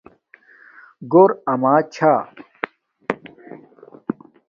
[1.11, 2.13] گھور آما چھا